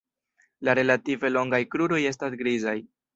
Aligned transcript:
La 0.69 0.73
relative 0.79 1.31
longaj 1.35 1.59
kruroj 1.75 2.03
estas 2.13 2.39
grizaj. 2.41 2.75